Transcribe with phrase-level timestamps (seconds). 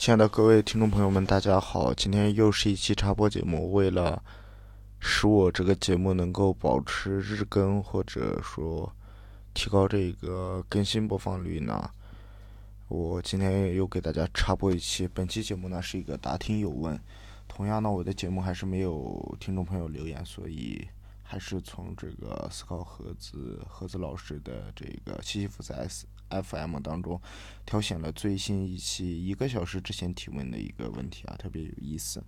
[0.00, 1.92] 亲爱的各位听众朋友们，大家好！
[1.92, 3.74] 今天又是一期插播节目。
[3.74, 4.24] 为了
[4.98, 8.90] 使我这个节目能够保持日更，或者说
[9.52, 11.90] 提高这个更新播放率呢，
[12.88, 15.06] 我今天又给大家插播一期。
[15.06, 16.98] 本期节目呢是一个答听有问。
[17.46, 20.82] 同样呢，我的节目还是没有听众朋友留言，所以
[21.22, 26.06] 还是从这个思考盒子盒子老师的这个西西弗斯 S。
[26.30, 27.20] FM 当中
[27.66, 32.22] 挑选了最新一期一个小时之前提问的一个问题啊，特别有意思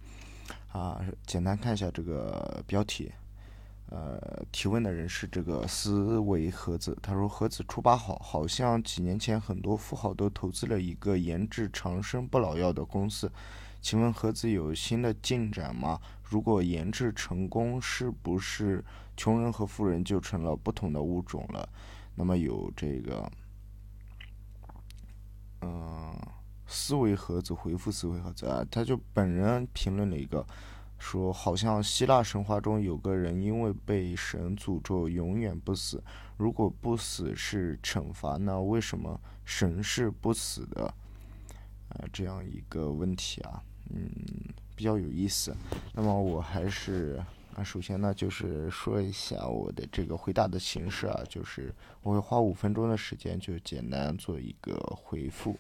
[0.73, 1.01] 啊。
[1.27, 3.13] 简单看一下这个标题，
[3.91, 13.31] 呃，提问的人是这个思维盒子，他说盒子出八好，好像几年前很多富豪都投资了一个研制长生不老药的公司，
[13.81, 16.01] 请问盒子有新的进展吗？
[16.23, 18.85] 如果研制成功，是不是
[19.17, 21.69] 穷人和富人就成了不同的物种了？
[22.15, 23.31] 那么有这个。
[25.63, 26.15] 嗯，
[26.67, 30.45] 思维盒子回复思维盒子啊，他就本人评论了一个，
[30.99, 36.03] 说好像希腊神话中有个人因为被神诅咒永远不死，
[36.37, 40.93] 如果不死是惩罚，那为什么神是不死的？
[41.91, 44.11] 啊，这样一个问题啊，嗯，
[44.75, 45.55] 比较有意思。
[45.93, 47.23] 那么我还是
[47.55, 55.59] 啊，首先呢就是说一下我的这个回答的形式啊，就是我会花五分钟的时间就简单做一个回复。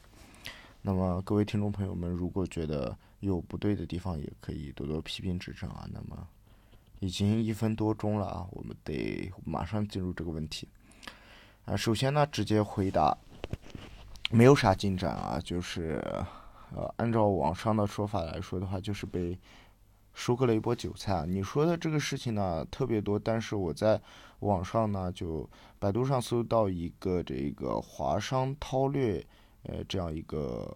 [0.80, 5.86] 那么各位听众朋友们，如果觉得有不对的地方，也可以多多批评指正啊。
[5.92, 6.26] 那么
[7.00, 10.66] 已经一分多钟了啊，我们得马上进入这个问题
[11.66, 11.76] 啊。
[11.76, 13.16] 首先呢，直接回答，
[14.30, 16.02] 没有啥进展啊，就是
[16.74, 19.38] 呃，按照网上的说法来说的话，就是被
[20.14, 21.24] 收割了一波韭菜啊。
[21.26, 24.00] 你说的这个事情呢，特别多，但是我在
[24.40, 29.24] 网上呢，就百度上搜到一个这个华商韬略。
[29.64, 30.68] 呃，这样一个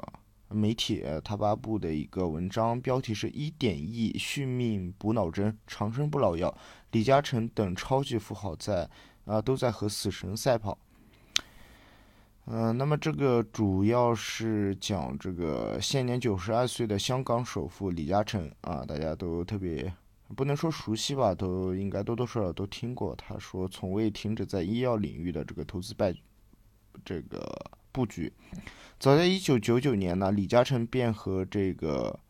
[0.49, 6.57] 媒体，他发布的一个文章，标题是一点亿续命补脑针，长生不老药，
[6.93, 8.89] 李嘉诚等超级富豪在
[9.25, 10.79] 啊都在和死神赛跑。
[12.47, 19.93] 嗯，那么这个主要是讲这个现年九十二岁的香港首富李嘉诚啊，大家都特别
[20.35, 23.15] 不能说熟悉吧，都应该多多少少都听过。
[23.15, 26.15] 他说从未停止在医药领域的这个投资败
[27.05, 27.45] 这个。
[27.97, 28.31] 布局，
[29.01, 32.21] 早在一九九九年呢，李嘉诚便和这个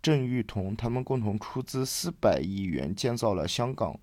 [0.00, 3.98] 郑裕彤他们共同出资四百亿元建造了香港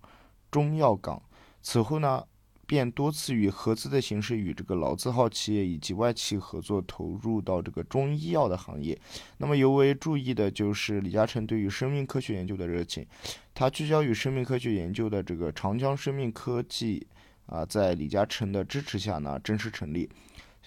[0.52, 1.24] 中药港。
[1.62, 2.22] 此后呢，
[2.66, 8.98] 便多次以合资的形式与这个老字号企业以及外企合作，投入到这个中医药的行业。
[9.38, 13.06] 那么尤为注意的就是李嘉诚对于生命科学研究的热情，
[13.54, 17.06] 他聚焦于生命科学研究的这个长江生命科技
[17.46, 20.09] 啊，在李嘉诚的支持下呢，正式成立。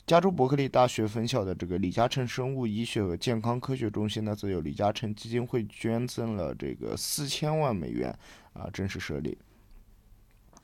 [0.06, 8.16] 加州伯克利大学分校的这个李嘉诚生物医学和健康科学中心呢，则由李嘉诚基金会捐赠了这个四千万美元，
[8.52, 9.36] 啊，正式设立。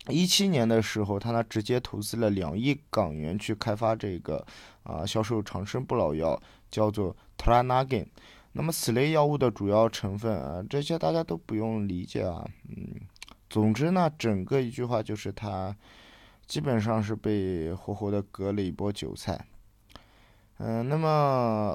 [0.08, 4.44] 一七年的时候，他呢直接投资了两亿港元去开发这个
[4.82, 8.08] 啊销售长生不老药，叫做 t r a n a g i n
[8.52, 13.00] 那么此类药物的主要成分啊，这些大家都不用理解啊，嗯，
[13.48, 15.76] 总之呢，整个一句话就是他。
[16.46, 19.46] 基本上是被活活的割了一波韭菜。
[20.58, 21.08] 嗯，那么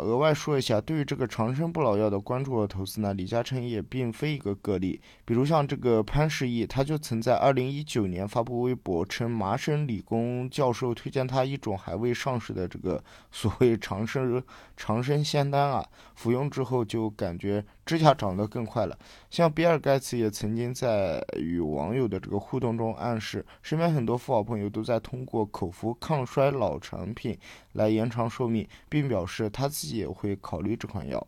[0.01, 5.01] 额外说一下，对于这个长生不老药的关注和投资呢，李嘉诚也并非一个个例。
[5.25, 14.41] 比如像这个潘石屹，他就曾在二零一九年发布微博称，麻省理工教授推荐他一种还未上市的这个所谓长生
[14.78, 15.85] 长生仙丹啊，
[16.16, 18.95] 服用之后就感觉指甲长得更快了。
[19.31, 27.35] 像比尔盖茨也曾经在与网友的这个互动中暗示，身边很多富豪朋友都在通过口服抗衰老产品
[27.73, 28.59] 来延长寿命。
[28.88, 31.25] 并表示他自己也会考虑这款药。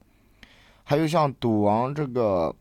[0.83, 2.53] 还有像赌王这个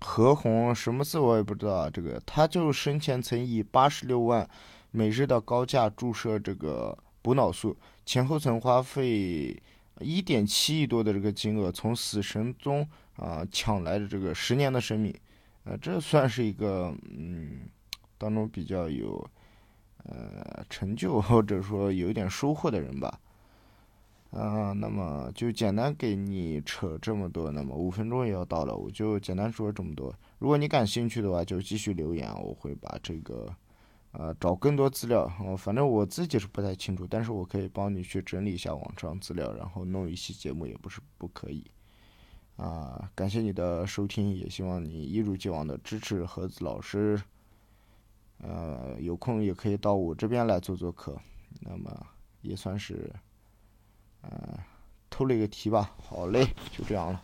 [0.00, 4.48] 何鸿什么字我也不知道啊，这个他就生前曾以八十六万
[4.90, 9.56] 每日的高价注射这个补脑素，前后曾花费
[10.00, 15.14] 一点七亿多的这个金额，从死神中啊抢来的这个十年的生命，
[15.64, 17.68] 呃，这算是一个嗯
[18.18, 19.24] 当中比较有
[20.04, 23.20] 呃成就或者说有一点收获的人吧。
[24.30, 30.10] 啊，那么就简单给你扯这么多，那么五分钟也要到了，我就简单说这么多。
[30.38, 33.54] 如果你感兴趣的话，就继续留言，我会把这个，
[34.12, 35.26] 呃，找更多资料。
[35.58, 41.64] 反正我自己是不太清楚，但是我可以帮你去整理一下网上资料，然后弄一期节目也不是不可以。
[42.56, 47.20] 啊，感谢你的收听，也希望你一如既往的支持盒子老师。
[48.38, 51.18] 呃，有空也可以到我这边来做做客，
[51.60, 52.06] 那么
[52.40, 53.12] 也算是。
[54.20, 54.58] 呃，
[55.10, 55.94] 偷了一个题吧。
[55.96, 57.22] 好嘞，就这样了。